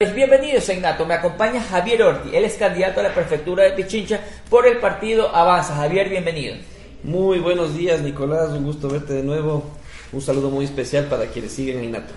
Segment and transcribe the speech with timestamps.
[0.00, 4.20] Bienvenidos a Ignato, me acompaña Javier Orti, él es candidato a la prefectura de Pichincha
[4.48, 5.74] por el partido Avanza.
[5.74, 6.54] Javier, bienvenido.
[7.02, 9.64] Muy buenos días Nicolás, un gusto verte de nuevo.
[10.12, 12.14] Un saludo muy especial para quienes siguen a Ignato.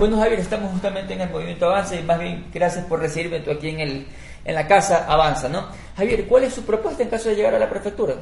[0.00, 3.52] Bueno Javier, estamos justamente en el movimiento Avanza y más bien gracias por recibirme tú
[3.52, 4.06] aquí en, el,
[4.44, 5.68] en la casa Avanza, ¿no?
[5.96, 8.16] Javier, ¿cuál es su propuesta en caso de llegar a la prefectura?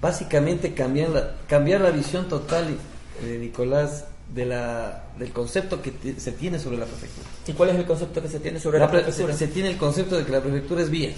[0.00, 2.76] Básicamente cambiar la, cambiar la visión total,
[3.20, 4.04] de Nicolás,
[4.34, 7.26] de la, del concepto que se tiene sobre la prefectura.
[7.46, 9.34] ¿Y cuál es el concepto que se tiene sobre la, prefectura?
[9.34, 11.16] Se, tiene el concepto de que la prefectura es vías.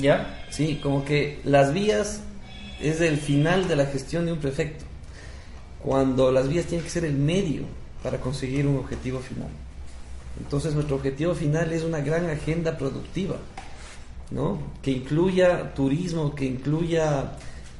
[0.00, 0.44] ¿Ya?
[0.50, 2.20] Sí, como que las vías
[2.80, 4.84] es el final de la gestión de un prefecto,
[5.82, 7.62] cuando las vías tienen que ser el medio
[8.02, 9.48] para conseguir un objetivo final.
[10.38, 13.36] Entonces nuestro objetivo final es una gran agenda productiva,
[14.30, 14.58] ¿no?
[14.82, 17.32] que incluya turismo, que incluya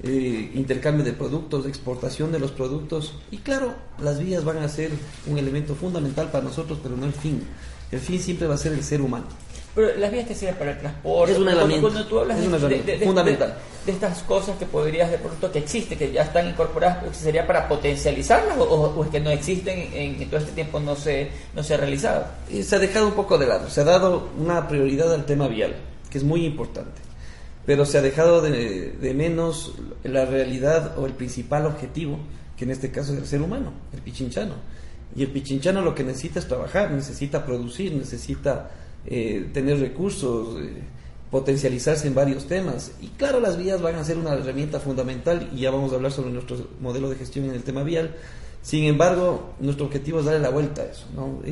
[0.03, 3.15] eh, intercambio de productos, exportación de los productos.
[3.31, 4.91] Y claro, las vías van a ser
[5.27, 7.43] un elemento fundamental para nosotros, pero no el fin.
[7.91, 9.27] El fin siempre va a ser el ser humano.
[9.75, 11.33] Pero las vías que sirven para el transporte.
[11.33, 11.89] Es una herramienta.
[11.89, 13.57] Cuando tú hablas de, fundamental.
[13.85, 17.69] De, estas cosas que podrías de pronto que existen, que ya están incorporadas, ¿sería para
[17.69, 21.77] potencializarlas o, es que no existen en, todo este tiempo no se, no se ha
[21.77, 22.27] realizado?
[22.63, 23.71] se ha dejado un poco de lado.
[23.71, 25.75] Se ha dado una prioridad al tema vial,
[26.11, 27.08] que es muy importante
[27.69, 32.19] pero se ha dejado de, menos la realidad o el principal objetivo,
[32.57, 34.55] que en este caso es el ser humano, el pichinchano.
[35.15, 38.71] Y el pichinchano lo que necesita es trabajar, necesita producir, necesita
[39.05, 40.81] eh, tener recursos, eh,
[41.31, 42.93] potencializarse en varios temas.
[43.03, 46.13] Y claro, las vías van a ser una herramienta fundamental y ya vamos a hablar
[46.13, 48.17] sobre nuestro modelo de gestión en el tema vial.
[48.63, 51.05] Sin embargo, nuestro objetivo es darle la vuelta a eso.
[51.15, 51.43] ¿no?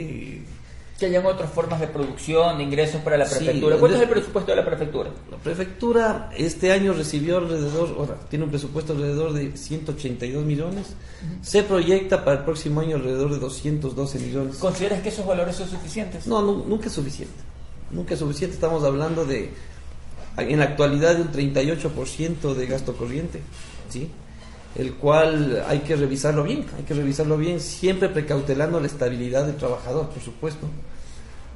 [0.98, 3.76] Que hayan otras formas de producción, de ingresos para la prefectura.
[3.76, 5.10] ¿Cuánto es el presupuesto de la prefectura?
[5.30, 10.86] La prefectura este año recibió alrededor, ahora tiene un presupuesto alrededor de 182 millones.
[11.42, 14.56] Se proyecta para el próximo año alrededor de 212 millones.
[14.56, 16.26] ¿Consideras que esos valores son suficientes?
[16.26, 17.34] No, nunca es suficiente.
[17.90, 18.54] Nunca es suficiente.
[18.54, 19.50] Estamos hablando de,
[20.38, 23.42] en la actualidad, de un 38% de gasto corriente.
[23.90, 24.10] ¿sí?
[24.78, 29.56] El cual hay que revisarlo bien, hay que revisarlo bien, siempre precautelando la estabilidad del
[29.56, 30.66] trabajador, por supuesto.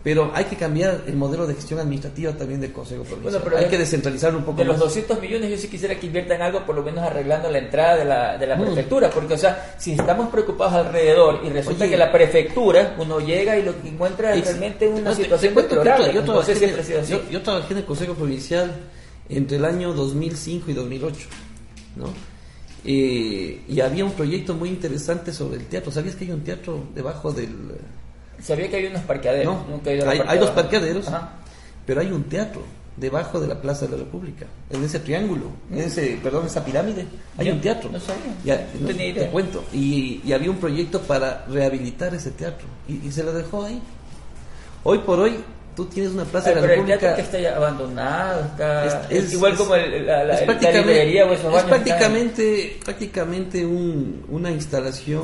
[0.03, 3.43] Pero hay que cambiar el modelo de gestión administrativa también del Consejo Provincial.
[3.55, 6.65] hay que descentralizarlo un poco De los 200 millones yo sí quisiera que inviertan algo,
[6.65, 8.63] por lo menos arreglando la entrada de la, de la mm.
[8.63, 13.59] prefectura, porque o sea, si estamos preocupados alrededor y resulta que la prefectura, uno llega
[13.59, 16.15] y lo que encuentra es realmente una situación deplorable.
[16.15, 18.75] Yo, yo, yo trabajé en el Consejo Provincial
[19.29, 21.29] entre el año 2005 y 2008,
[21.97, 22.30] ¿no?
[22.85, 25.93] Eh, y había un proyecto muy interesante sobre el teatro.
[25.93, 27.55] ¿Sabías que hay un teatro debajo del...
[28.41, 29.57] Sabía que hay unos parqueaderos.
[30.27, 31.07] hay, dos parqueaderos,
[31.85, 32.63] pero hay un teatro
[32.97, 37.07] debajo de la Plaza de la República, en ese triángulo, en ese, perdón, esa pirámide,
[37.37, 37.91] hay un teatro.
[37.91, 38.67] No sabía.
[39.15, 39.63] Te cuento.
[39.73, 43.81] Y, había un proyecto para rehabilitar ese teatro y se lo dejó ahí.
[44.83, 45.37] Hoy por hoy
[45.75, 47.11] tú tienes una plaza de la República.
[47.11, 48.51] el que está abandonado,
[49.09, 55.23] es, igual como el, la, la, librería o Es prácticamente, prácticamente un, una instalación,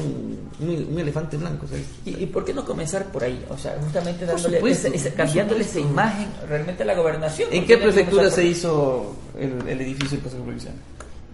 [0.61, 1.67] un, elefante blanco.
[2.05, 3.45] ¿Y, ¿Y, por qué no comenzar por ahí?
[3.51, 7.49] O sea, justamente dándole esa, cambiándole esa imagen realmente a la gobernación.
[7.53, 10.75] ¿En qué prefectura se hizo el, el edificio del Consejo Provincial?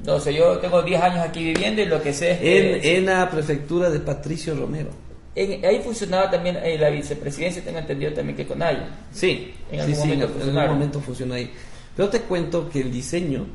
[0.04, 2.76] No sé, yo tengo 10 años aquí viviendo y lo que sé es que...
[2.76, 4.90] En, en la prefectura de Patricio Romero
[5.34, 8.88] ahí funcionaba también eh, la vicepresidencia, tengo entendido también que con AYA.
[9.12, 11.50] Sí, en algún, momento, en algún momento funcionó ahí.
[11.96, 13.46] Pero te cuento que el diseño,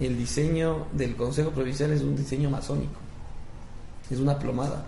[0.00, 3.00] el diseño del Consejo Provincial es un diseño masónico.
[4.10, 4.86] Es una plomada.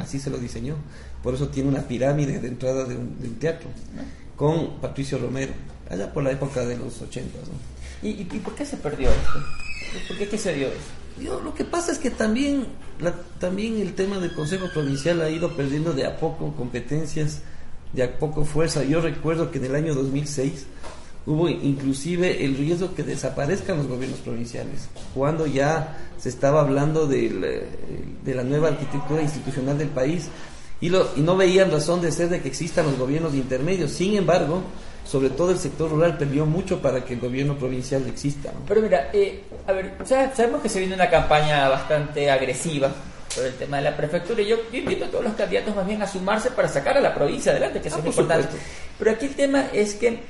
[0.00, 0.76] Así se lo diseñó.
[1.22, 3.68] Por eso tiene una pirámide de entrada de un, teatro.
[4.36, 5.52] Con Patricio Romero,
[5.88, 7.38] allá por la época de los 80.
[8.02, 9.63] ¿Y, ¿Y, por qué se perdió esto?
[10.08, 11.40] ¿Por qué, se dio eso?
[11.42, 12.66] lo que pasa es que también,
[13.38, 17.42] también el tema del Consejo Provincial ha ido perdiendo de a poco competencias,
[17.92, 18.82] de a poco fuerza.
[18.82, 20.66] Yo recuerdo que en el año 2006
[21.26, 27.66] hubo inclusive el riesgo que desaparezcan los gobiernos provinciales, cuando ya se estaba hablando de
[28.24, 30.28] la nueva arquitectura institucional del país
[30.80, 33.92] y, lo, y no veían razón de ser de que existan los gobiernos intermedios.
[33.92, 34.62] Sin embargo,
[35.04, 38.52] sobre todo el sector rural perdió mucho para que el gobierno provincial exista.
[38.66, 42.90] Pero mira, eh, a ver, sabemos que se viene una campaña bastante agresiva
[43.34, 46.00] por el tema de la prefectura y yo, invito a todos los candidatos más bien
[46.02, 48.56] a sumarse para sacar a la provincia adelante, que eso es ah, importante.
[48.98, 50.20] Pero aquí el tema es que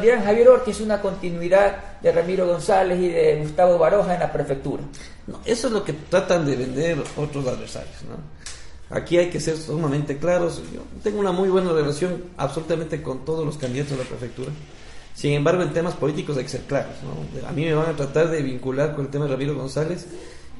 [0.00, 4.32] dirán Javier Ortiz es una continuidad de Ramiro González y de Gustavo Baroja en la
[4.32, 4.82] prefectura.
[5.26, 8.16] No, eso es lo que tratan de vender otros adversarios, ¿no?
[8.90, 10.62] Aquí hay que ser sumamente claros.
[10.72, 14.50] Yo tengo una muy buena relación absolutamente con todos los candidatos a la prefectura.
[15.14, 16.92] Sin embargo, en temas políticos hay que ser claros.
[17.46, 20.06] A mí me van a tratar de vincular con el tema de Ramiro González.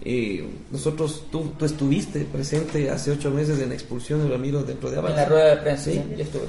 [0.05, 4.99] Eh, nosotros, tú, estuviste presente hace ocho meses en la expulsión de Ramiro dentro de
[4.99, 5.23] Avanza.
[5.23, 6.45] En la rueda de prensa, sí, estuve.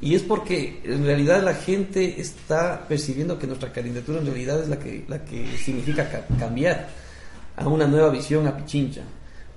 [0.00, 4.68] Y es porque en realidad la gente está percibiendo que nuestra candidatura en realidad es
[4.68, 6.88] la que, la que significa cambiar
[7.56, 9.02] a una nueva visión a Pichincha.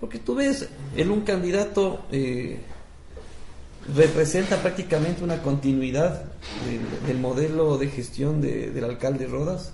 [0.01, 0.67] Porque tú ves,
[0.97, 2.59] en un candidato eh,
[3.95, 6.23] representa prácticamente una continuidad
[7.05, 9.73] del, modelo de gestión del alcalde Rodas.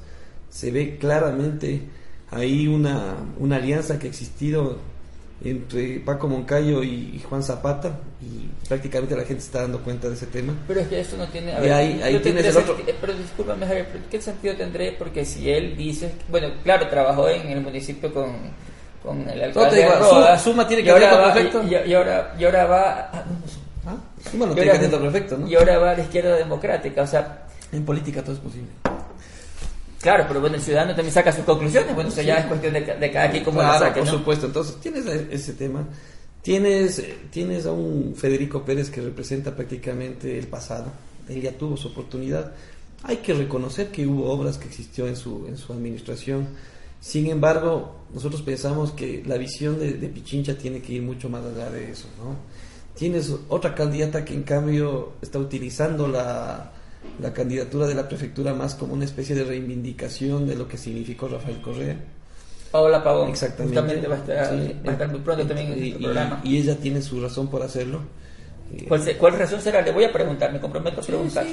[0.49, 1.81] Se ve claramente
[2.29, 4.79] ahí una, una alianza que ha existido
[5.43, 10.25] entre Paco Moncayo y, Juan Zapata y prácticamente la gente está dando cuenta de ese
[10.25, 10.53] tema.
[10.67, 11.53] Pero es que eso no tiene...
[11.53, 12.75] ahí, tienes el otro...
[12.99, 14.93] Pero discúlpame, Javier, ¿qué sentido tendré?
[14.93, 16.11] Porque si él dice...
[16.29, 18.35] Bueno, claro, trabajó en el municipio con,
[19.07, 21.63] con el alcalde no, Suma tiene que ver con perfecto.
[21.63, 23.09] Y, ahora, y ahora va...
[23.13, 23.23] Ah,
[23.85, 23.95] ¿Ah?
[24.29, 25.47] Suma no tiene perfecto, ¿no?
[25.47, 27.45] Y ahora va a la izquierda democrática, o sea...
[27.71, 28.69] En política todo es posible.
[30.01, 32.81] Claro, pero bueno, el ciudadano también saca sus conclusiones, bueno, eso ya es cuestión de,
[32.81, 35.85] de cada quien cómo claro, saque, por supuesto, entonces tienes ese tema,
[36.41, 40.91] tienes, tienes a un Federico Pérez que representa prácticamente el pasado,
[41.27, 42.51] él ya tuvo su oportunidad,
[43.03, 46.47] hay que reconocer que hubo obras que existió en su, en su administración,
[47.01, 51.43] sin embargo, nosotros pensamos que la visión de, de Pichincha tiene que ir mucho más
[51.45, 52.35] allá de eso, ¿no?
[52.95, 56.71] Tienes otra candidata que en cambio está utilizando la
[57.21, 61.27] la candidatura de la prefectura más como una especie de reivindicación de lo que significó
[61.27, 61.97] Rafael Correa.
[62.71, 63.29] Paola Pavón.
[63.29, 64.07] Exactamente.
[64.07, 66.41] va a estar, muy pronto también en y, este programa.
[66.43, 68.01] Y, ella tiene su razón por hacerlo.
[68.87, 69.81] ¿Cuál, razón será?
[69.81, 71.47] Le voy a preguntar, me comprometo a preguntar.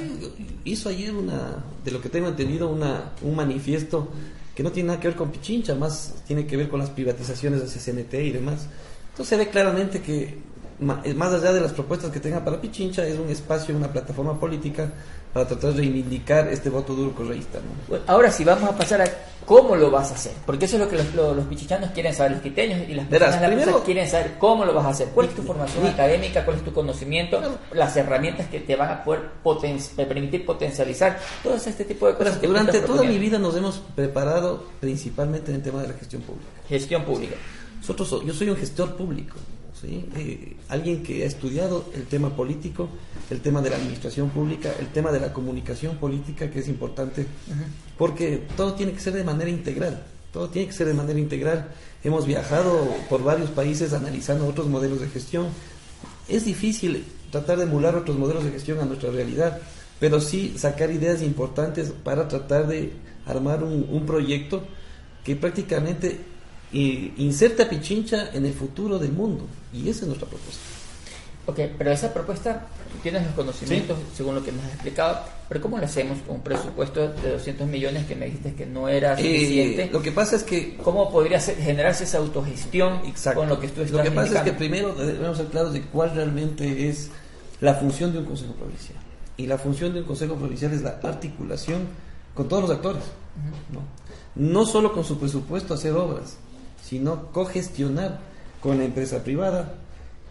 [0.65, 4.09] hizo ayer una, de lo que tengo entendido, una, un manifiesto
[4.55, 7.59] que no tiene nada que ver con Pichincha, más tiene que ver con las privatizaciones
[7.59, 8.67] de CCNT y demás.
[9.11, 10.37] Entonces se ve claramente que
[10.79, 14.91] más allá de las propuestas que tenga para Pichincha, es un espacio, una plataforma política
[15.31, 17.59] para tratar de reivindicar este voto duro correísta.
[18.07, 19.05] ahora sí, vamos a pasar a
[19.45, 22.33] cómo lo vas a hacer, porque eso es lo que los, los, pichichanos quieren saber,
[22.33, 25.35] los quiteños y las personas primero, quieren saber cómo lo vas a hacer, cuál es
[25.35, 27.41] tu formación académica, cuál es tu conocimiento,
[27.73, 29.21] las herramientas que te van a poder
[29.63, 32.41] eh, permitir potencializar todo este tipo de cosas.
[32.41, 36.47] durante toda mi vida nos hemos preparado principalmente en el tema de la gestión pública.
[36.67, 37.35] Gestión pública.
[37.79, 39.35] Nosotros, yo soy un gestor público.
[39.87, 42.89] Eh, alguien que ha estudiado el tema político,
[43.29, 47.25] el tema de la administración pública, el tema de la comunicación política, que es importante,
[47.97, 51.71] porque todo tiene que ser de manera integral, todo tiene que ser de manera integral.
[52.03, 55.47] Hemos viajado por varios países analizando otros modelos de gestión.
[56.27, 59.59] Es difícil tratar de emular otros modelos de gestión a nuestra realidad,
[59.99, 62.93] pero sí sacar ideas importantes para tratar de
[63.25, 64.63] armar un, un proyecto
[65.23, 66.34] que prácticamente
[66.75, 69.45] y inserta a Pichincha en el futuro del mundo.
[69.71, 70.61] Y esa es nuestra propuesta.
[71.47, 72.67] Ok, pero esa propuesta,
[73.01, 76.41] tienes los conocimientos, según lo que me has explicado, pero ¿cómo lo hacemos con un
[76.41, 79.89] presupuesto de 200 millones que me dijiste que no era eh, suficiente?
[79.93, 80.75] lo que pasa es que...
[80.83, 82.99] ¿Cómo podría generarse esa autogestión
[83.33, 85.81] con lo que tú estás Lo que pasa es que primero debemos ser claros de
[85.83, 87.09] cuál realmente es
[87.61, 88.97] la función de un Consejo Provincial.
[89.37, 91.87] Y la función de un Consejo Provincial es la articulación
[92.33, 93.03] con todos los actores.
[93.71, 93.81] ¿no?
[94.35, 96.37] no solo con su presupuesto hacer obras,
[96.87, 98.19] sino cogestionar
[98.61, 99.73] con la empresa privada,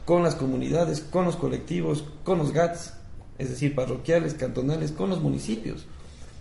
[0.04, 2.94] con las comunidades, con los colectivos, con los GATS,
[3.38, 5.86] es decir, parroquiales, cantonales, con los municipios.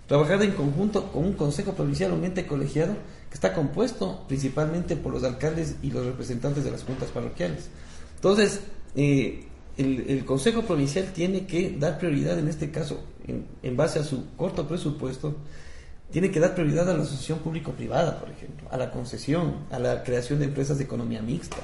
[0.07, 2.93] Trabajar en conjunto con un consejo provincial, un ente colegiado,
[3.29, 7.69] que está compuesto principalmente por los alcaldes y los representantes de las juntas parroquiales.
[8.15, 8.59] Entonces,
[8.95, 14.35] eh, el, consejo provincial tiene que dar prioridad, en este caso, en base a su
[14.35, 15.35] corto presupuesto,
[16.13, 20.03] tiene que dar prioridad a la asociación público-privada, por ejemplo, a la concesión, a la
[20.03, 21.57] creación de empresas de economía mixta.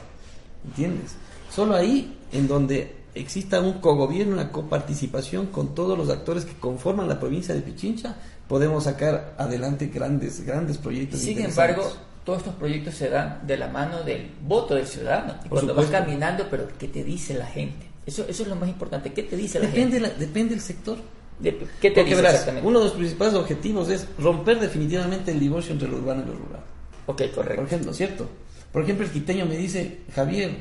[0.66, 1.12] ¿Entiendes?
[1.54, 7.08] Solo ahí, en donde exista un cogobierno, una coparticipación con todos los actores que conforman
[7.08, 8.16] la provincia de Pichincha,
[8.48, 11.20] podemos sacar adelante grandes, grandes proyectos.
[11.20, 11.88] Sin embargo,
[12.26, 15.36] todos estos proyectos se dan de la mano del voto del ciudadano.
[15.46, 17.86] Y cuando vas caminando, pero ¿qué te dice la gente?
[18.04, 19.14] Eso, eso es lo más importante.
[19.14, 20.00] ¿Qué te dice la gente?
[20.00, 20.98] La, depende del sector.
[21.42, 25.98] ¿Qué te dice Uno de los principales objetivos es romper definitivamente el divorcio entre lo
[25.98, 26.64] urbano y lo rural.
[27.06, 27.56] Ok, correcto.
[27.56, 28.30] Por ejemplo, ¿cierto?
[28.72, 30.58] Por ejemplo, el quiteño me dice, Javier,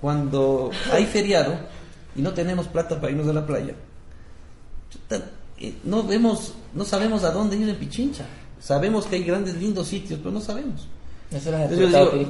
[0.00, 1.58] cuando hay feriado
[2.14, 3.74] y no tenemos plata para irnos a la playa,
[5.58, 8.26] eh, no vemos, no sabemos a dónde ir en Pichincha.
[8.60, 10.88] Sabemos que hay grandes, lindos sitios, pero no sabemos.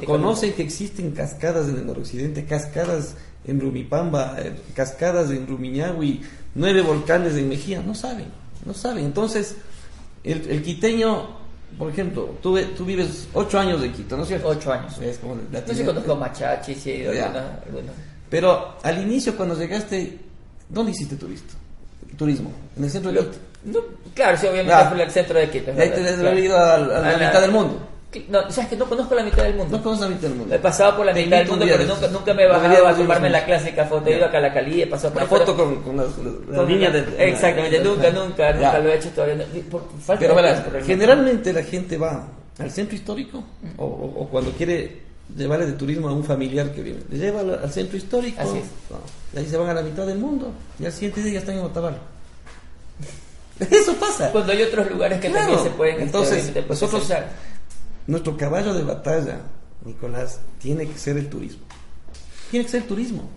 [0.07, 6.23] conocen que existen cascadas en el noroccidente, cascadas en Rumipamba, eh, cascadas en Rumiñahui,
[6.57, 8.27] nueve volcanes en Mejía, no saben,
[8.65, 9.05] no saben.
[9.05, 9.57] Entonces,
[10.25, 11.29] el, quiteño,
[11.79, 14.49] por ejemplo, tú, tú, vives ocho años en Quito, ¿no es cierto?
[14.49, 14.99] Ocho años.
[15.01, 17.13] Es como la no sé conozco Machachi, sí, he ido
[18.29, 20.19] Pero al inicio, cuando llegaste,
[20.69, 21.55] ¿dónde hiciste tu visto?
[22.17, 23.39] Turismo, en el centro de Quito.
[24.15, 25.71] claro, sí, obviamente fue el centro de Quito.
[25.73, 27.79] Ahí te has ido a, la, mitad del mundo.
[28.29, 29.77] No, sabes que no conozco la mitad del mundo.
[29.77, 30.55] No conozco la mitad del mundo.
[30.55, 32.95] He pasado por la Te mitad del mundo, pero nunca, nunca me he bajado a
[32.95, 34.09] tomarme la clásica foto.
[34.09, 37.29] He ido a Calacalí, he pasado por Una foto con, con las, con la- de...
[37.31, 38.55] Exactamente, nunca, nunca, Ya.
[38.57, 39.35] nunca lo he hecho todavía.
[39.37, 42.27] no, por falta Pero verás, generalmente la gente va
[42.59, 43.43] al centro histórico
[43.77, 45.03] o, o- o cuando quiere
[45.37, 48.65] llevarle de turismo a un familiar que vive, le lleva al, centro histórico, Así es.
[48.91, 48.99] no,
[49.33, 51.57] de ahí se van a la mitad del mundo y al siguiente día ya están
[51.57, 51.97] en Otavalo.
[53.71, 54.31] Eso pasa.
[54.33, 55.47] Cuando hay otros lugares que Claro.
[55.47, 57.09] también se pueden Entonces, obviamente, nosotros-.
[58.07, 59.41] Nuestro caballo de batalla,
[59.85, 61.63] Nicolás, tiene que ser el turismo.
[62.51, 63.29] Tiene que ser el turismo.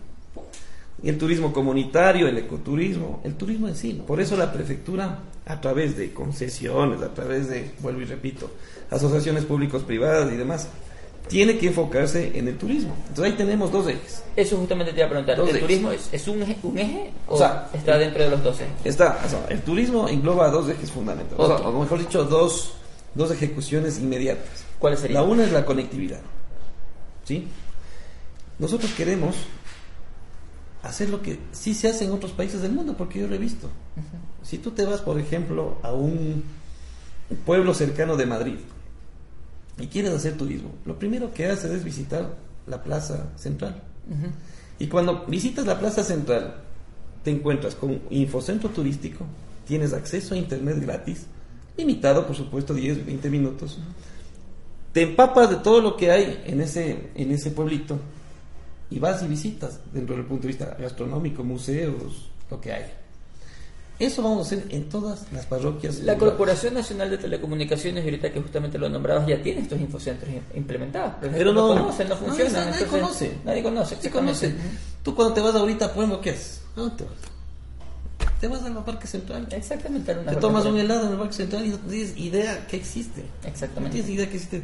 [1.02, 4.02] Y el turismo comunitario, el ecoturismo, el turismo en sí.
[4.06, 8.52] Por eso la prefectura, a través de concesiones, a través de, vuelvo y repito,
[8.92, 10.68] asociaciones públicos privadas y demás,
[11.30, 12.94] tiene que enfocarse en el turismo.
[13.08, 14.24] Entonces ahí tenemos dos ejes.
[14.36, 15.38] Eso justamente te iba a preguntar.
[15.38, 15.68] Dos ¿El ejes.
[15.68, 18.60] turismo es, es un, eje, un eje o, O sea, está dentro de los dos
[18.60, 18.74] ejes?
[18.84, 21.70] Está, o sea, el turismo engloba dos ejes fundamentales, o, sea, Otro.
[21.70, 22.74] o mejor dicho, dos,
[23.16, 24.64] dos ejecuciones inmediatas.
[24.80, 25.24] ¿Cuáles La serían?
[25.30, 26.22] una es la conectividad.
[27.26, 27.48] ¿Sí?
[28.58, 29.36] Nosotros queremos
[30.84, 33.40] hacer lo que sí se hace en otros países del mundo, porque yo lo he
[33.40, 33.70] visto.
[34.44, 36.44] Si tú te vas, por ejemplo, a un
[37.46, 38.56] pueblo cercano de Madrid
[39.80, 42.36] y quieres hacer turismo, lo primero que haces es visitar
[42.68, 43.82] la plaza central.
[44.80, 46.56] Y cuando visitas la plaza central,
[47.24, 49.26] te encuentras con un infocentro turístico,
[49.68, 51.26] tienes acceso a internet gratis,
[51.80, 53.78] limitado por supuesto 10, 20 minutos.
[54.94, 57.98] Te empapas de todo lo que hay en ese, en ese pueblito
[58.90, 62.86] y vas y visitas dentro del punto de vista gastronómico, museos, lo que hay.
[64.00, 66.00] Eso vamos a hacer en todas las parroquias.
[66.00, 66.18] La.
[66.18, 71.16] Corporación Nacional de Telecomunicaciones, ahorita que justamente lo nombrabas, ya tiene estos infocentros im- implementados.
[71.20, 72.54] Pero no, no, conocen, no no, funcionan.
[72.54, 73.32] nadie entonces, conoce.
[73.44, 73.98] Nadie conoce.
[74.02, 74.56] Se conoce.
[75.04, 76.62] Tú cuando te vas ahorita, por ejemplo, ¿qué haces?
[76.78, 77.14] ¿A dónde te vas?
[78.40, 79.48] Te vas al Parque Central.
[79.52, 80.14] Exactamente.
[80.16, 83.22] Te tomas un helado en el Parque Central y no tienes idea que existe.
[83.44, 83.96] No Exactamente.
[83.98, 84.62] tienes idea que existe.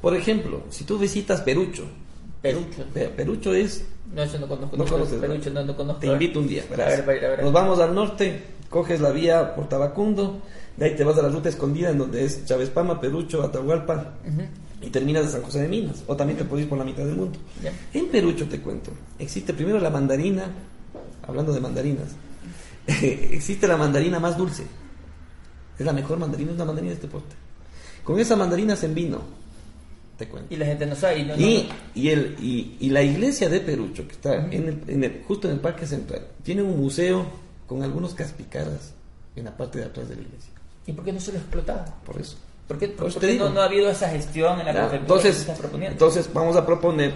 [0.00, 1.84] Por ejemplo, si tú visitas Perucho,
[2.40, 2.84] Perucho.
[2.94, 3.84] Pe- Perucho es,
[4.14, 4.76] No, eso no conozco.
[4.76, 6.00] No No, conoces, Perucho, no, no conozco.
[6.00, 6.62] te invito un día.
[6.72, 7.42] A ver, para ir a ver.
[7.42, 10.40] Nos vamos al norte, coges la vía por Tabacundo,
[10.76, 14.14] de ahí te vas a la ruta escondida en donde es Chávez Pama, Perucho, Atahualpa
[14.80, 16.04] y terminas de San José de Minas.
[16.06, 17.36] O también te puedes ir por la mitad del mundo.
[17.92, 20.44] En Perucho te cuento, existe primero la mandarina,
[21.26, 22.10] hablando de mandarinas,
[23.32, 24.64] existe la mandarina más dulce.
[25.78, 27.36] Es la mejor mandarina, es una mandarina de este porte.
[28.02, 29.20] Con esa mandarina se vino,
[30.16, 30.52] te cuento.
[30.52, 31.18] Y la gente no sabe.
[31.20, 34.52] Y, no, Y, no- y, el, y, y la iglesia de Perucho, que está en
[34.68, 37.26] el, en el- justo en el Parque Central, tiene un museo
[37.66, 38.92] con algunos caspicaras
[39.36, 40.50] en la parte de atrás de la iglesia.
[40.86, 41.84] ¿Y por qué no se lo explotaba?
[42.04, 42.36] Por eso.
[42.66, 44.88] ¿Por qué, Por por qué no, no ha habido esa gestión en la ¿Ya?
[44.88, 45.48] prefectura que Entonces,
[45.90, 47.12] entonces vamos a proponer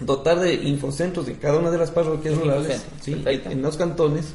[0.00, 3.22] dotar de infocentros en cada una de las parroquias rurales, ¿sí?
[3.26, 4.32] en los cantones,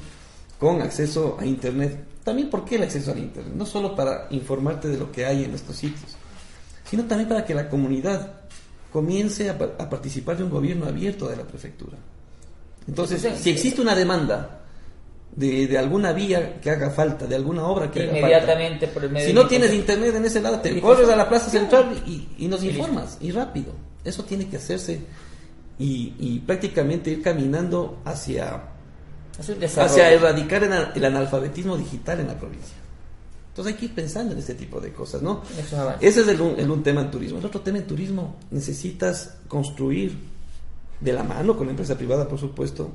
[0.59, 2.05] con acceso a Internet.
[2.23, 3.53] También, ¿por qué el acceso al Internet?
[3.55, 6.11] No solo para informarte de lo que hay en estos sitios,
[6.89, 8.33] sino también para que la comunidad
[8.91, 11.97] comience a, pa- a participar de un gobierno abierto de la prefectura.
[12.87, 14.61] Entonces, Entonces, si existe una demanda
[15.35, 19.03] de, de alguna vía que haga falta, de alguna obra que haga falta, Inmediatamente por
[19.05, 22.03] el medio si no tienes internet en ese lado, te corres a la plaza central
[22.07, 23.73] y, y nos informas, y rápido.
[24.03, 24.99] Eso tiene que hacerse
[25.77, 28.61] y, y prácticamente ir caminando hacia.
[29.77, 32.75] Hacia erradicar el, analfabetismo digital en la provincia.
[33.49, 35.41] Entonces hay que ir pensando en este tipo de cosas, ¿no?
[35.77, 36.07] Avances.
[36.09, 37.39] Ese es el, un- el un tema en turismo.
[37.39, 40.17] El otro tema en turismo, necesitas construir
[41.01, 42.89] de la mano con la empresa privada, por supuesto,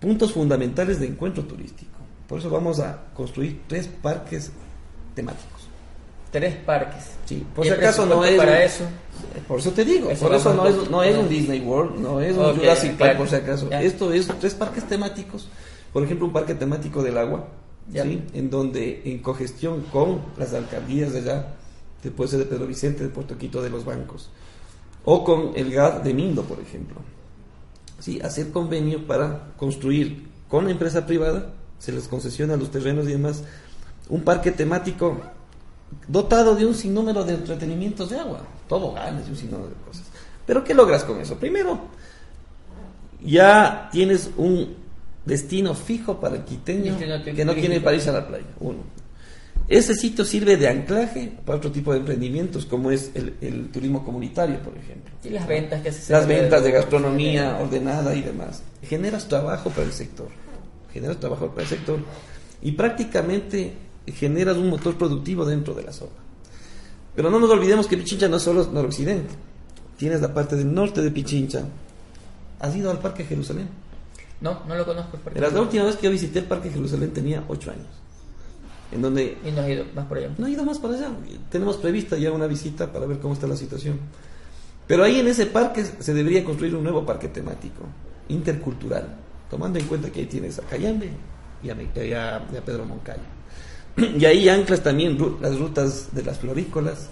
[0.00, 1.92] puntos fundamentales de encuentro turístico.
[2.28, 4.50] Por eso vamos a construir tres parques
[5.14, 5.68] temáticos.
[6.30, 7.04] Tres parques.
[7.26, 8.36] Sí, por ¿Y si acaso no es.
[8.38, 8.84] para eso.
[9.48, 11.28] Por eso te digo, Eso por eso no es, no es un.
[11.28, 13.70] Disney World, no es un Jurassic Park, por si acaso.
[13.70, 15.48] Esto es tres parques temáticos.
[15.92, 17.48] Por ejemplo, un parque temático del agua.
[17.90, 18.22] ¿sí?
[18.32, 21.54] en donde en cogestión con las alcaldías de allá,
[22.02, 24.30] de puede ser de Pedro Vicente, de Puerto Quito, de los bancos,
[25.04, 26.96] o con el GAD de Mindo, por ejemplo.
[27.98, 33.12] Sí, hacer convenio para construir con la empresa privada, se les concesiona los terrenos y
[33.12, 33.44] demás,
[34.08, 35.20] un parque temático
[36.08, 38.40] dotado de un sinnúmero de entretenimientos de agua,
[38.78, 40.04] toboganes y un sinnúmero de cosas.
[40.46, 41.36] Pero ¿qué logras con eso?
[41.36, 41.78] Primero,
[43.20, 44.74] ya tienes un
[45.24, 48.46] destino fijo para el quiteño Destino tu- que no quiere irse a la playa.
[48.60, 48.78] Uno.
[49.68, 54.04] Ese sitio sirve de anclaje para otro tipo de emprendimientos, como es el, el turismo
[54.04, 55.12] comunitario, por ejemplo.
[55.22, 58.62] Y las ventas que se Las ventas de gastronomía ordenada y demás.
[58.82, 60.28] Generas trabajo para el sector.
[60.92, 62.00] Generas trabajo para el sector.
[62.60, 63.72] Y prácticamente
[64.06, 66.10] generas un motor productivo dentro de la zona.
[67.14, 69.34] Pero no nos olvidemos que Pichincha no es solo noroccidente.
[69.96, 71.62] Tienes la parte del norte de Pichincha.
[72.60, 73.68] ¿Has ido al Parque Jerusalén?
[74.40, 75.16] No, no lo conozco.
[75.16, 75.38] el parque.
[75.40, 77.86] Verás, la última vez que yo visité el Parque Jerusalén tenía 8 años.
[78.92, 79.38] en donde...
[79.44, 80.30] Y no ha ido más por allá.
[80.36, 81.08] No ha ido más para allá.
[81.50, 83.98] Tenemos prevista ya una visita para ver cómo está la situación.
[84.86, 87.84] Pero ahí en ese parque se debería construir un nuevo parque temático,
[88.28, 89.16] intercultural,
[89.50, 91.10] tomando en cuenta que ahí tienes a Cayambe
[91.62, 93.22] y a, y a- y a Pedro Moncayo.
[94.18, 97.08] Y ahí anclas también las rutas de las florícolas,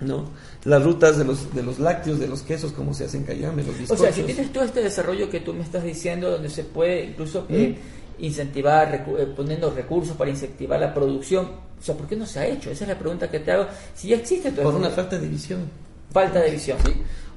[0.00, 0.24] ¿no?
[0.64, 3.62] Las rutas de los, de los lácteos, de los quesos, como se hace en Cayambe,
[3.62, 4.00] los O bizcochos.
[4.02, 7.46] sea, si tienes todo este desarrollo que tú me estás diciendo, donde se puede incluso
[7.50, 7.76] eh,
[8.18, 11.44] incentivar, recu- eh, poniendo recursos para incentivar la producción,
[11.80, 12.70] o sea, ¿por qué no se ha hecho?
[12.70, 13.66] Esa es la pregunta que te hago.
[13.94, 15.60] Si ya existe todo Por esto, una falta de visión.
[16.12, 16.78] falta de visión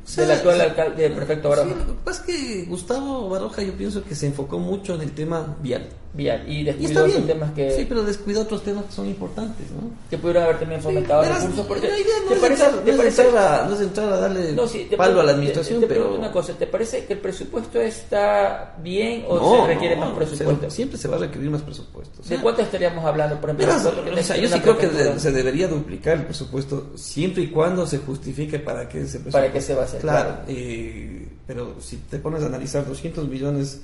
[0.08, 2.66] O sea, del actual sí, alcalde, del prefecto Baroja, Sí, lo que pasa es que
[2.70, 5.90] Gustavo Baroja yo pienso que se enfocó mucho en el tema vial.
[6.14, 7.28] vial, y descuidó está otros bien.
[7.28, 9.90] temas que, Sí, pero descuidó otros temas que son importantes, ¿no?
[10.10, 11.66] que pudieron haber también fomentado Verás, recursos.
[11.68, 13.76] Porque, la idea no ¿te es, parece- entrar, te no es parece- entrar a, no
[13.76, 16.16] es entrar a darle No, sí, palo a la administración, te, te pero...
[16.16, 20.70] una cosa, ¿te parece que el presupuesto está bien o No, se requiere más presupuesto?
[20.70, 22.22] se- siempre se va a requerir más presupuesto.
[22.28, 23.68] ¿De cuánto estaríamos hablando, por ejemplo?
[23.68, 27.48] verás, o sea, yo sí creo que de- se debería duplicar el presupuesto siempre y
[27.52, 30.42] cuando se justifique para qué se Para qué se va Claro, claro.
[30.48, 33.82] eh, pero si te pones a analizar 200 millones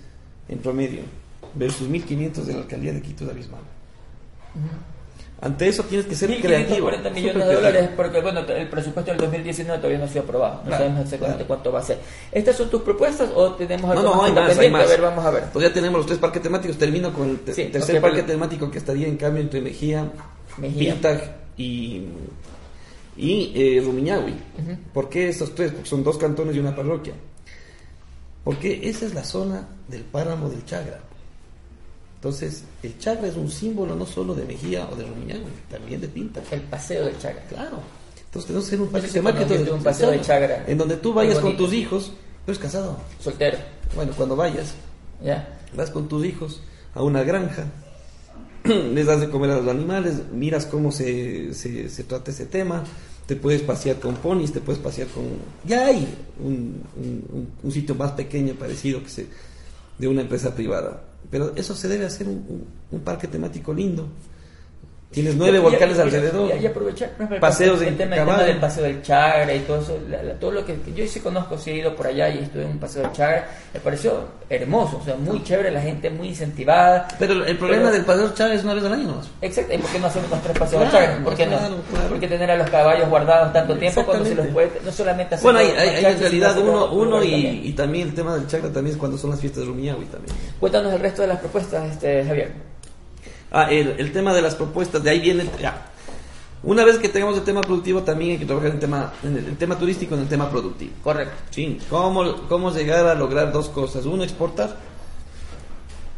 [0.49, 1.01] en promedio
[1.55, 3.61] versus 1.500 de la alcaldía de Quito es abismal.
[5.41, 6.89] Ante eso tienes que ser creativo.
[6.89, 7.95] 1.540 millones de dólares, creativo.
[7.97, 10.55] porque bueno, el presupuesto del 2019 todavía no ha sido aprobado.
[10.55, 11.47] No Claro, sabemos exactamente claro.
[11.47, 11.99] cuánto va a ser.
[12.31, 14.77] ¿Estas son tus propuestas o tenemos algo No, no, más hay más, hay independiente?
[14.77, 14.85] más.
[14.85, 15.43] A ver, vamos a ver.
[15.51, 16.77] Pues ya tenemos los tres parques temáticos.
[16.77, 20.09] Termino con el te- Sí, tercer parque pero- temático que estaría en cambio entre Mejía,
[20.59, 20.93] Mejía.
[20.93, 22.05] Pintag y,
[23.17, 24.31] y eh, Rumiñahui.
[24.33, 24.77] Ujú.
[24.93, 25.71] ¿Por qué estos tres?
[25.71, 27.13] Porque son dos cantones y una parroquia.
[28.43, 30.99] Porque esa es la zona del páramo del Chagra.
[32.15, 36.07] Entonces, el Chagra es un símbolo no solo de Mejía o de Rumiñahui, también de
[36.07, 36.43] Pintag.
[36.51, 37.41] El paseo del Chagra.
[37.49, 37.79] Claro.
[38.25, 40.63] Entonces tenemos que hacer un parque sí temático conozco de- un paseo de Chagra.
[40.67, 42.07] En donde tú vayas con tus hijos,
[42.45, 42.97] tú eres casado.
[43.19, 43.57] Soltero.
[43.95, 44.73] Bueno, cuando vayas,
[45.23, 45.59] Ya.
[45.75, 46.61] vas con tus hijos
[46.95, 47.65] a una granja,
[48.93, 52.83] les das de comer a los animales, miras cómo se, se, trata ese tema,
[53.25, 55.23] te puedes pasear con ponis, te puedes pasear con...
[55.65, 56.07] Ya hay
[56.39, 59.27] un, un- un- sitio más pequeño parecido que se,
[59.97, 64.07] de una empresa privada, pero eso se debe hacer un- un parque temático lindo.
[65.13, 66.51] Tienes nueve Y- y- volcanes y- alrededor.
[66.59, 69.97] Y, aprovechar el Paseos el tema, el tema del paseo del Chagra y todo eso,
[70.09, 72.63] la- la- todo lo que, yo sí conozco, sí he ido por allá y estuve
[72.63, 76.29] en un paseo del Chagra, me pareció hermoso, o sea, muy chévere, la gente muy
[76.29, 77.07] incentivada.
[77.19, 79.29] Pero el problema Pero- del paseo Chávez es una vez al año nomás.
[79.41, 81.23] Exacto, ¿y por qué no hacer unos tres paseos del Claro, Chagra?
[81.23, 81.81] ¿Por qué claro, no?
[81.83, 82.09] claro.
[82.09, 85.35] ¿Por qué tener a los caballos guardados tanto tiempo cuando se los puede, no solamente
[85.35, 87.61] hacer Bueno, hay, los hay- hay en realidad uno, uno y, también?
[87.65, 90.35] y también el tema del Chagra también es cuando son las fiestas de Rumiñahui también.
[90.59, 92.72] Cuéntanos el resto de las propuestas, este, Javier.
[93.53, 95.45] Ah, el, el tema de las propuestas, de ahí viene.
[95.61, 95.89] Ya.
[96.63, 99.37] Una vez que tengamos el tema productivo, también hay que trabajar en el tema, en
[99.37, 100.91] el, el tema turístico, en el tema productivo.
[101.03, 101.35] Correcto.
[101.51, 101.77] Sí.
[101.89, 104.05] ¿Cómo, ¿Cómo llegar a lograr dos cosas?
[104.05, 104.77] Uno, exportar.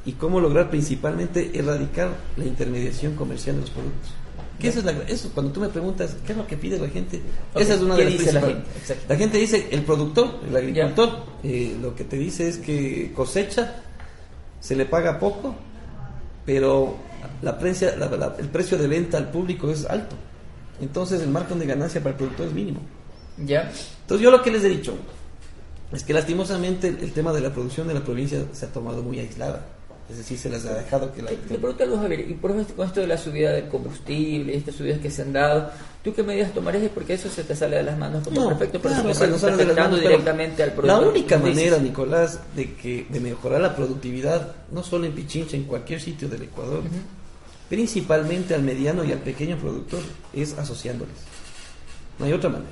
[0.06, 4.12] Y cómo lograr principalmente erradicar la intermediación comercial de los productos.
[4.60, 6.88] Que eso es la, eso, cuando tú me preguntas, ¿qué es lo que pide la
[6.88, 7.22] gente?
[7.56, 8.64] Esa es una ¿qué de las dice gente?
[9.10, 13.82] La gente dice, el productor, el agricultor, eh, lo que te dice es que cosecha,
[14.62, 15.56] se le paga poco,
[16.46, 16.96] pero
[17.42, 20.16] la precia- la- la- el precio de venta al público es alto.
[20.82, 22.80] Entonces el margen de ganancia para el productor es mínimo.
[23.38, 23.72] ¿Ya?
[24.02, 24.94] Entonces yo lo que les he dicho
[25.92, 29.02] es que lastimosamente el, el tema de la producción de la provincia se ha tomado
[29.04, 29.66] muy aislada.
[30.08, 31.30] Es decir, se les ha dejado que la...
[31.30, 34.56] Te, te pregunto algo, Javier, y por ejemplo, con esto de la subida del combustible,
[34.56, 35.72] estas subidas que se han dado,
[36.04, 36.92] ¿tú qué medidas tomarías?
[36.94, 39.26] Porque eso se te sale de las manos como No, perfecto, pero claro, se se
[39.26, 41.02] te nos sale de las afectando manos, directamente al productor.
[41.04, 45.64] La única manera, Nicolás, de que de mejorar la productividad, no solo en Pichincha, en
[45.64, 46.84] cualquier sitio del Ecuador,
[47.68, 50.02] principalmente al mediano y al pequeño productor,
[50.34, 51.16] es asociándoles.
[52.20, 52.70] No hay otra manera.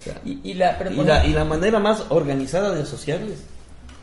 [0.00, 3.40] O sea, Y, y la, y la, y la manera más organizada de asociarles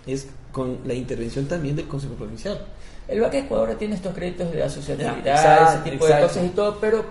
[0.05, 2.59] es con la intervención también del Consejo Provincial.
[3.07, 6.45] el Banco de Ecuador tiene estos créditos de asociatividad, Ya, exacto, ese tipo de cosas
[6.45, 7.05] y todo, pero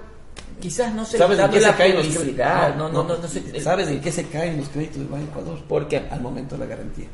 [0.60, 2.46] quizás no se ¿Sabes en qué se caen los créditos?
[2.76, 3.16] no, no, no,
[3.60, 5.58] ¿Sabes en qué se caen los créditos del Banco de Ecuador?
[5.68, 6.02] ¿Por qué?
[6.10, 7.06] Al momento de la garantía.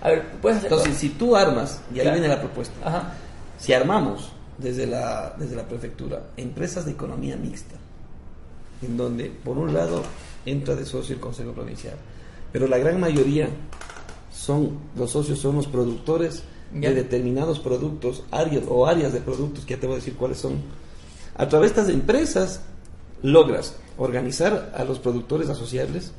[0.00, 2.18] A ver, puedes hacer Entonces, si tú armas, y ahí Claro.
[2.20, 3.12] viene la propuesta, Ajá.
[3.58, 7.74] si armamos desde la, desde la prefectura empresas de economía mixta,
[8.82, 10.02] en donde por un lado
[10.46, 11.94] entra de socio el Consejo Provincial,
[12.52, 13.48] pero la gran mayoría
[14.38, 19.74] son, los socios son los productores de determinados productos, áreas o áreas de productos, que
[19.74, 20.60] ya te voy a decir cuáles son.
[21.36, 22.60] A través de estas empresas
[23.22, 26.12] logras organizar a los productores asociables,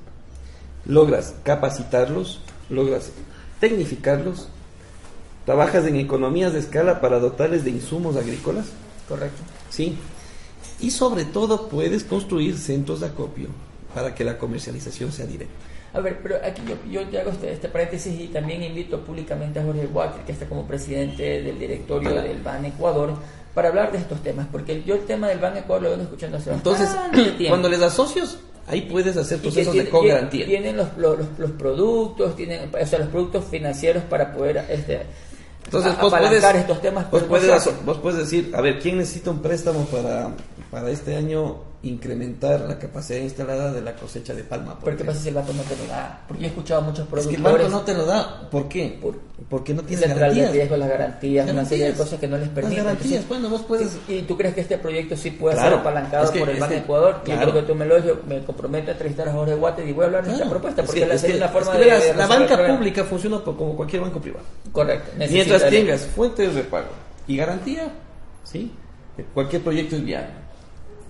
[0.86, 3.12] logras capacitarlos, logras
[3.60, 4.50] tecnificarlos,
[5.46, 8.66] trabajas en economías de escala para dotarles de insumos agrícolas,
[9.08, 9.42] Correcto.
[9.70, 9.98] ¿sí?
[10.82, 13.48] Y sobre todo puedes construir centros de acopio
[13.94, 15.54] para que la comercialización sea directa.
[15.94, 19.60] A ver, pero aquí yo, yo te hago este, este paréntesis y también invito públicamente
[19.60, 23.14] a Jorge Walker, que está como presidente del directorio del BAN Ecuador,
[23.54, 26.38] para hablar de estos temas, porque yo el tema del Ban Ecuador lo vengo escuchando
[26.38, 26.90] hace Entonces,
[27.50, 30.46] cuando les das socios, ahí puedes hacer procesos de co-garantía.
[30.46, 35.02] Tienen los, los, los, productos, tienen o sea, los productos financieros para poder este,
[35.66, 37.12] entonces, vos puedes, estos temas.
[37.12, 40.32] Vos puedes, vos puedes decir, a ver, ¿quién necesita un préstamo para,
[40.72, 44.78] para este año incrementar la capacidad instalada de la cosecha de palma.
[44.80, 46.22] ¿Por qué pasa si el banco no te lo da?
[46.28, 47.26] Porque he escuchado muchos productores...
[47.26, 48.50] Es que el banco no te lo da.
[48.50, 49.00] ¿Por qué?
[49.50, 50.48] porque no tiene garantías.
[50.48, 52.78] de riesgo, las garantías, una serie de cosas que no les permiten.
[52.78, 53.98] Las garantías, bueno, vos puedes...
[54.08, 57.22] ¿Y tú crees que este proyecto sí puede ser apalancado por el Banco de Ecuador?
[57.24, 57.42] Claro.
[57.42, 59.94] Yo creo que tú me lo yo me comprometo a entrevistar a Jorge Guate y
[59.94, 63.40] voy a hablar de esta propuesta, porque la, es forma de, La banca pública funciona
[63.40, 64.46] como cualquier banco privado.
[64.72, 65.12] Correcto.
[65.18, 66.90] Mientras tengas fuentes de repago
[67.28, 67.92] y garantía,
[68.44, 68.72] ¿sí?
[69.34, 70.49] Cualquier proyecto es viable.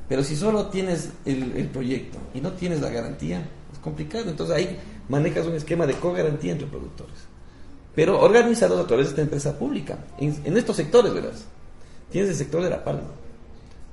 [0.10, 4.28] Pero si solo tienes el, proyecto y no tienes la garantía, es complicado.
[4.28, 7.16] Entonces ahí manejas un esquema de co-garantía entre productores.
[7.94, 10.00] Pero organizado a través de esta empresa pública.
[10.18, 11.46] En, estos sectores, verás.
[12.12, 13.04] Tienes el sector de la palma,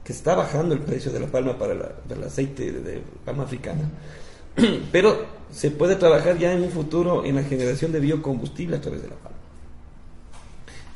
[0.02, 3.90] que está bajando el precio de la palma para el aceite de, palma africana.
[4.92, 9.02] Pero se puede trabajar ya en un futuro en la generación de biocombustible a través
[9.02, 9.37] de la palma.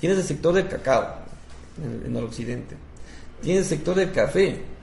[0.00, 1.16] Tienes el sector del cacao
[2.06, 2.74] en, el occidente.
[3.42, 4.79] Tienes el sector del café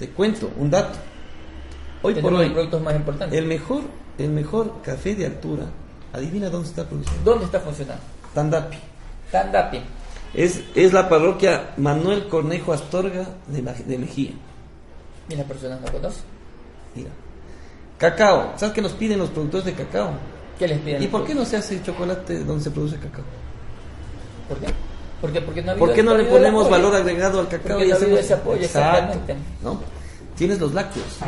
[0.00, 0.98] te cuento un dato.
[2.02, 3.38] Hoy por hoy, productos más importantes.
[3.38, 3.82] El mejor,
[4.16, 5.66] el mejor café de altura,
[6.14, 7.30] adivina dónde está produciendo.
[7.30, 8.02] ¿Dónde está funcionando?
[8.34, 8.78] Tandapi.
[9.30, 9.82] Tandapi.
[10.32, 14.30] Es, es la parroquia Manuel Cornejo Astorga de, de Mejía.
[15.28, 16.22] ¿Y las personas no conocen?
[16.94, 17.10] Mira.
[17.98, 18.54] Cacao.
[18.56, 20.12] ¿Sabes qué nos piden los productores de cacao?
[20.58, 21.02] ¿Qué les piden?
[21.02, 23.24] ¿Y por qué no se hace chocolate donde se produce cacao?
[24.48, 24.72] ¿Por qué?
[25.20, 27.76] Porque, porque no ¿Por qué no le ponemos valor agregado al cacao?
[27.76, 29.36] Porque y no ese apoyo, exactamente.
[29.62, 29.80] ¿no?
[30.36, 31.18] Tienes los lácteos,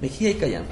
[0.00, 0.64] Mejía y Cayán.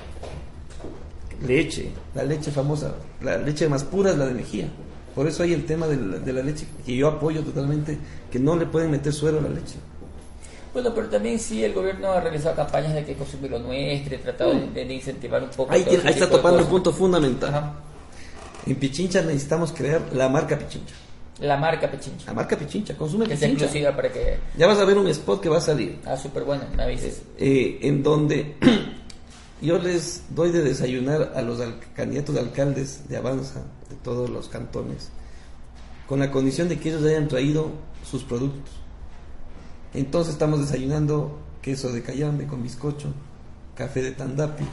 [1.45, 4.69] Leche, la leche famosa, la leche más pura es la de Mejía.
[5.14, 7.99] Por eso hay el tema de la, de la leche, que yo apoyo totalmente,
[8.31, 9.77] que no le pueden meter suero a la leche.
[10.73, 14.53] Bueno, pero también sí el gobierno ha realizado campañas de que consumir lo nuestro, tratado
[14.73, 15.73] de, incentivar un poco.
[15.73, 17.73] Ahí, ahí está topando el punto fundamental.
[18.67, 20.95] En Pichincha necesitamos crear la marca Pichincha.
[21.40, 22.27] La marca Pichincha.
[22.27, 23.94] La marca Pichincha, consume que Pichincha.
[23.94, 24.38] para que...
[24.57, 26.01] Ya vas a ver un spot que va a salir.
[26.05, 27.22] Ah, súper bueno, me avises.
[27.38, 28.57] Eh, en donde
[29.62, 31.62] yo les doy de desayunar a los
[31.94, 35.11] candidatos de alcaldes de Avanza, de todos los cantones,
[36.09, 37.70] con la condición de que ellos hayan traído
[38.09, 38.74] sus productos.
[39.94, 43.12] Entonces estamos desayunando queso de cayambe con bizcocho,
[43.77, 44.64] café de tandapi,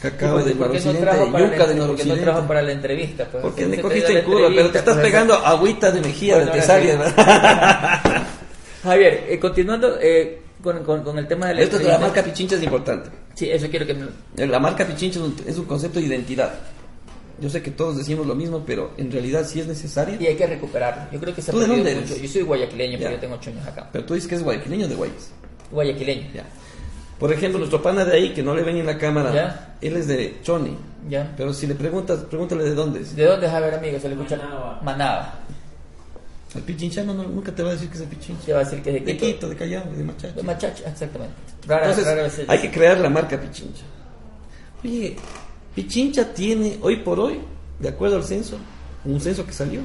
[0.00, 2.24] cacao de noroccidente, no yuca de noroccidente.
[2.24, 3.26] no trajo para la entrevista?
[3.30, 6.96] Pues, porque me cogiste en curva, pero te estás pegando agüita de mejilla de tesalia,
[6.98, 8.26] ¿verdad?
[8.82, 12.56] Javier, eh, continuando eh, con, con, el tema de la Esto de la marca Pichincha
[12.56, 13.10] es importante.
[13.34, 14.46] Sí, eso quiero que me...
[14.46, 16.52] La marca Pichincha es un, concepto de identidad.
[17.40, 20.16] Yo sé que todos decimos lo mismo, pero en realidad sí es necesario.
[20.20, 21.04] Y hay que recuperarlo.
[21.10, 22.20] Yo creo que se ¿Tú de dónde eres?
[22.20, 23.88] Yo soy guayaquileño, pero yo tengo ocho años acá.
[23.90, 25.30] Pero tú dices que es guayaquileño de Guayas.
[25.70, 26.28] Guayaquileño.
[26.34, 26.44] Ya.
[27.20, 30.08] Por ejemplo, nuestro pana de ahí, que no le ven en la cámara, él es
[30.08, 30.74] de Choni.
[31.06, 31.32] Ya.
[31.36, 33.14] Pero si le preguntas, pregúntale de dónde es.
[33.14, 33.52] ¿De dónde es?
[33.52, 34.40] A ver, amigo, se le escucha.
[34.82, 35.34] Manaba.
[36.54, 38.46] El pichinchano nunca te va a decir que es el pichincha.
[38.46, 39.48] Te va a decir que es de Quito.
[39.50, 40.34] De Callao, de Machacha.
[40.34, 41.34] De Machacha, exactamente.
[41.62, 43.84] Entonces, hay que crear la marca Pichincha.
[44.82, 45.14] Oye,
[45.74, 47.38] Pichincha tiene, hoy por hoy,
[47.78, 48.56] de acuerdo al censo,
[49.04, 49.82] un censo que salió,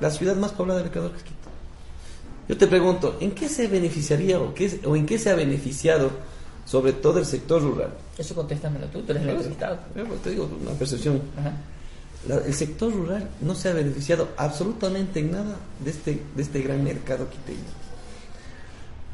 [0.00, 1.33] la ciudad más poblada del Ecuador es Quito.
[2.48, 6.10] Yo te pregunto, ¿en qué se beneficiaría o, qué, o en qué se ha beneficiado
[6.66, 7.94] sobre todo el sector rural?
[8.18, 9.78] Eso contéstamelo tú, tú eres el entrevistado.
[9.94, 11.22] Pues, te digo una percepción.
[12.28, 16.84] el sector rural no se ha beneficiado absolutamente en nada de este, de este gran
[16.84, 17.84] mercado quiteño.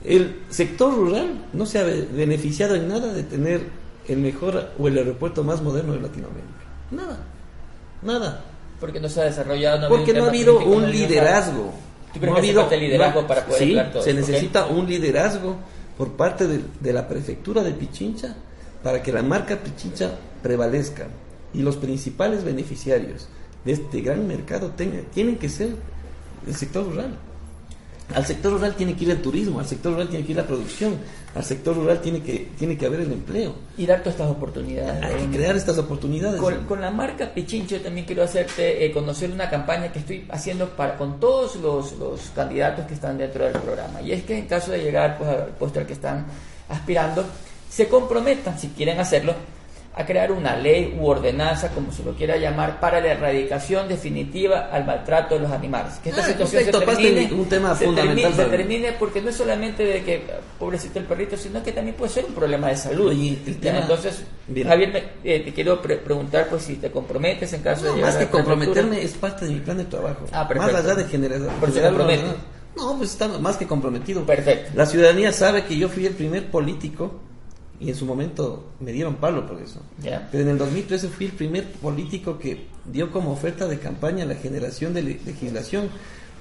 [0.04, 3.68] El sector rural no se ha beneficiado en nada de tener
[4.08, 6.48] el mejor o el aeropuerto más moderno de Latinoamérica.
[6.90, 7.18] Nada,
[8.02, 8.44] nada.
[8.80, 9.88] Porque no se ha desarrollado.
[9.88, 11.74] Porque no ha habido un liderazgo
[12.20, 15.56] no ha habido liderazgo para poder sí, se necesita un liderazgo
[15.96, 18.34] por parte de, la prefectura de Pichincha
[18.82, 21.08] para que la marca Pichincha prevalezca
[21.52, 23.28] y los principales beneficiarios
[23.64, 24.72] de este gran mercado
[25.12, 25.70] tienen que ser
[26.46, 27.18] el sector rural.
[28.14, 30.46] Al sector rural tiene que ir el turismo, al sector rural tiene que ir la
[30.46, 30.96] producción,
[31.34, 33.54] al sector rural tiene que, tiene que haber el empleo.
[33.76, 35.02] Y dar todas estas oportunidades.
[35.02, 36.40] Hay que crear estas oportunidades.
[36.40, 40.96] Con, la marca Pichincho también quiero hacerte eh, conocer una campaña que estoy haciendo para,
[40.96, 44.00] con todos los, los, candidatos que están dentro del programa.
[44.02, 46.26] Y es que en caso de llegar pues, al puesto al que están
[46.68, 47.24] aspirando,
[47.68, 49.34] se comprometan, si quieren hacerlo,
[49.92, 54.68] a crear una ley u ordenanza, como se lo quiera llamar, para la erradicación definitiva
[54.72, 55.94] al maltrato de los animales.
[56.03, 59.85] Que esta ah, situación se termine, un tema fundamental se termine porque no es solamente
[59.85, 60.22] de que
[60.59, 63.12] pobrecito el perrito, sino que también puede ser un problema de salud.
[63.12, 64.22] Entonces,
[64.64, 69.03] Javier, eh, te quiero preguntar pues si te comprometes en caso de Más que comprometerme
[69.03, 70.24] es parte de mi plan de trabajo.
[70.33, 71.92] Ah, más allá de generar, Por generar
[72.76, 74.24] No, pues está más que comprometido.
[74.24, 74.70] Perfecto.
[74.76, 77.20] La ciudadanía sabe que yo fui el primer político
[77.80, 79.80] y en su momento me dieron palo por eso.
[80.30, 84.34] Pero en el 2013 fui el primer político que dio como oferta de campaña la
[84.34, 85.88] generación de le- legislación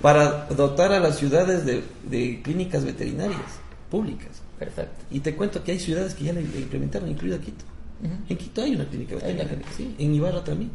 [0.01, 3.39] para dotar a las ciudades de, de clínicas veterinarias
[3.89, 4.41] públicas.
[4.57, 5.05] Perfecto.
[5.11, 7.63] Y te cuento que hay ciudades que ya la implementaron, incluida Quito.
[8.29, 10.71] En Quito hay una clínica una veterinaria, sí, en Ibarra también.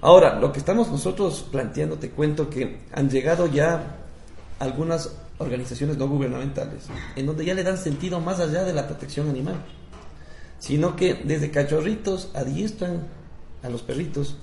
[0.00, 3.98] Ahora, lo que estamos nosotros planteando, te cuento que han llegado ya
[4.58, 5.10] algunas
[5.42, 6.84] organizaciones no gubernamentales,
[7.16, 9.56] en donde ya le dan sentido más allá de la protección animal,
[10.58, 13.06] sino que desde cachorritos adiestran
[13.62, 14.36] a los perritos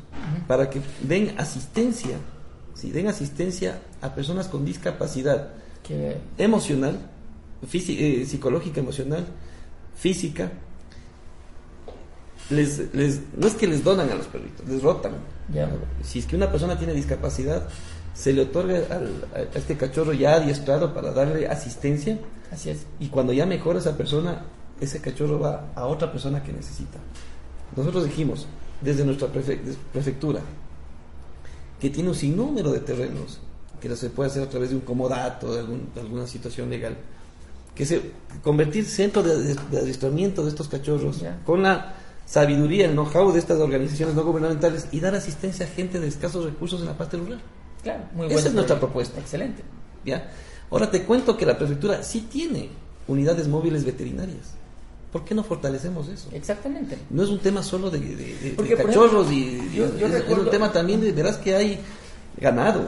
[0.48, 2.18] para que den asistencia,
[2.74, 5.50] si den asistencia a personas con discapacidad
[6.38, 7.00] emocional,
[7.74, 9.26] eh, psicológica, emocional,
[9.96, 10.52] física,
[12.50, 15.14] les, les, no es que les donan a los perritos, les rotan.
[15.54, 15.70] ya.
[16.04, 17.68] Si es que una persona tiene discapacidad,
[18.20, 22.20] se le otorga al- a este cachorro ya adiestrado para darle asistencia
[22.52, 22.86] Así es.
[23.00, 24.44] y cuando ya mejora esa persona,
[24.82, 26.98] ese cachorro va a otra persona que necesita.
[27.78, 28.46] Nosotros dijimos,
[28.82, 30.42] desde nuestra prefectura,
[31.80, 33.40] que tiene un sinnúmero de terrenos,
[33.80, 36.98] que se puede hacer a través de un comodato, de, algún- de alguna situación legal,
[37.74, 38.02] que se
[38.44, 41.94] convertir centro de, adiestramiento de estos cachorros con la
[42.26, 46.44] sabiduría, el know-how de estas organizaciones no gubernamentales y dar asistencia a gente de escasos
[46.44, 47.40] recursos en la parte rural.
[47.84, 49.20] Claro, muy Esa buena es nuestra propuesta.
[49.20, 49.64] Excelente.
[50.06, 50.30] ¿ya?
[50.72, 52.70] Ahora te cuento que la prefectura sí tiene
[53.08, 54.54] unidades móviles veterinarias.
[55.12, 56.30] ¿Por qué no fortalecemos eso?
[56.32, 56.96] Exactamente.
[57.10, 60.06] No es un tema solo de, de- de- de Porque, por cachorros y yo- yo
[60.08, 61.80] es, un tema también de verás que hay
[62.38, 62.88] ganado.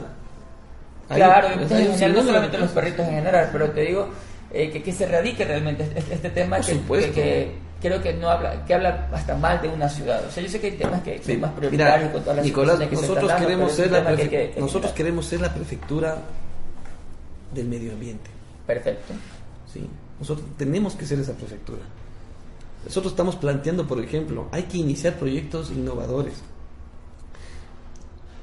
[1.08, 4.08] Hay- claro, hay en un general, no solamente los perritos en general, pero te digo
[4.52, 7.12] eh, que, que se radique realmente este, este tema Por que, supuesto.
[7.14, 10.24] que- que creo que no habla, que habla hasta mal de una ciudad.
[10.26, 12.36] O sea, yo sé que hay temas que Sí, son más prioritarios Mira, con todas
[12.36, 15.52] las Nicolás, que se nosotros dando, queremos ser la que- que- nosotros queremos ser la
[15.52, 16.16] prefectura
[17.52, 18.30] del medio ambiente.
[18.66, 19.12] Perfecto.
[19.72, 19.86] ¿sí?
[20.18, 21.80] Nosotros tenemos que ser esa prefectura.
[22.84, 26.34] Nosotros estamos planteando, por ejemplo, hay que iniciar proyectos innovadores.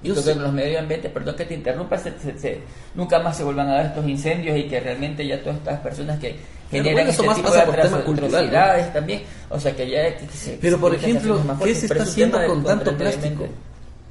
[0.02, 2.62] Yo creo sé- los medios ambientes, perdón que te interrumpa, se- se- se-
[2.96, 6.20] nunca más se vuelvan a dar estos incendios y que realmente ya todas estas personas
[6.20, 6.36] que
[6.72, 8.38] generan bueno, eso este más tipo pasa de por tema atroci- cultural, ¿no?
[8.38, 12.38] atrocidades también, o sea que ya que se- Pero, por ejemplo, ¿qué se está haciendo
[12.48, 13.48] con tanto plástico?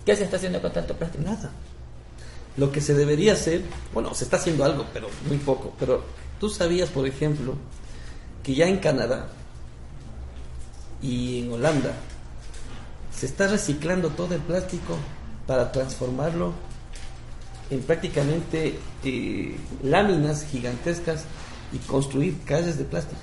[0.05, 1.25] ¿Qué se está haciendo con tanto plástico?
[1.25, 1.51] Nada.
[2.57, 3.63] Lo que se debería hacer,
[3.95, 5.73] bueno, se está haciendo algo, pero muy poco.
[5.79, 6.03] Pero
[6.41, 7.55] tú sabías, por ejemplo,
[8.43, 9.27] que ya en Canadá
[11.01, 11.93] y en Holanda
[13.15, 14.97] se está reciclando todo el plástico
[15.49, 16.53] para transformarlo
[17.71, 21.25] en prácticamente eh, láminas gigantescas
[21.73, 23.23] y construir calles de plástico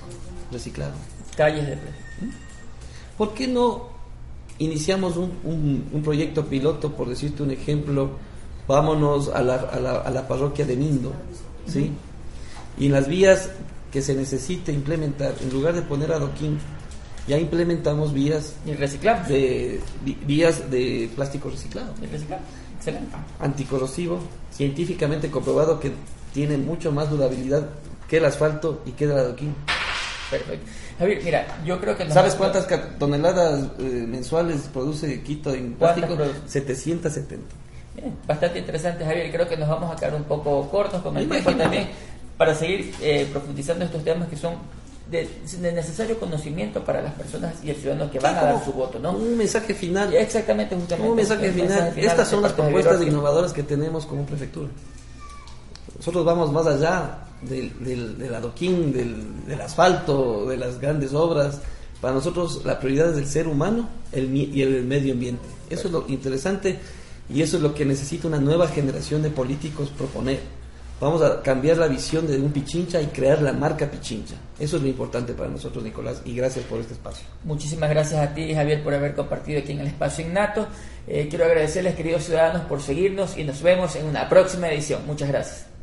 [0.52, 0.92] reciclado.
[1.36, 2.04] Calles de plástico.
[3.16, 3.88] ¿Por qué no
[4.58, 8.10] iniciamos un, un- un proyecto piloto, por decirte un ejemplo?
[8.68, 11.12] Vámonos a la, a la- a la parroquia de Mindo,
[11.68, 11.92] ¿sí?
[12.78, 13.50] Y en las vías
[13.92, 16.58] que se necesite implementar, en lugar de poner adoquín,
[17.26, 19.28] ya implementamos vías Y reciclamos.
[19.28, 19.80] de
[20.26, 22.44] vías de plástico reciclado, Y reciclamos.
[22.78, 23.16] Excelente.
[23.40, 24.20] anticorrosivo,
[24.52, 25.92] científicamente comprobado que
[26.32, 27.68] tiene mucho más durabilidad
[28.08, 29.54] que el asfalto y que el adoquín.
[30.30, 30.66] Perfecto.
[30.98, 32.04] Javier, mira, yo creo que...
[32.04, 32.66] nos- ¿Sabes cuántas
[32.98, 36.16] toneladas eh, mensuales produce Quito en ¿Cuántas plástico?
[36.30, 36.48] produce?
[36.48, 37.44] 770.
[37.96, 39.30] Bien, bastante interesante, Javier.
[39.32, 41.88] Creo que nos vamos a quedar un poco cortos con el tiempo también
[42.36, 44.54] para seguir eh, profundizando estos temas que son
[45.10, 45.28] de,
[45.60, 48.98] de necesario conocimiento para las personas y el ciudadano que van a dar su voto,
[48.98, 49.12] ¿no?
[49.12, 50.12] Un mensaje final.
[50.14, 51.10] Exactamente, justamente.
[51.10, 51.68] Un mensaje el final.
[51.68, 54.68] mensaje Estas son las de propuestas innovadoras que tenemos como prefectura.
[55.96, 61.60] Nosotros vamos más allá del, del, del adoquín, del, del asfalto, de las grandes obras.
[62.00, 65.46] Para nosotros la prioridad es el ser humano el, y el medio ambiente.
[65.70, 66.78] Eso es lo interesante
[67.32, 70.40] y eso es lo que necesita una nueva generación de políticos proponer.
[70.98, 74.34] Vamos a cambiar la visión de un Pichincha y crear la marca Pichincha.
[74.58, 77.26] Eso es lo importante para nosotros, Nicolás, y gracias por este espacio.
[77.44, 80.66] Muchísimas gracias a ti, Javier, por haber compartido aquí en el espacio Innato.
[81.06, 85.06] Eh, quiero agradecerles, queridos ciudadanos, por seguirnos y nos vemos en una próxima edición.
[85.06, 85.75] Muchas gracias.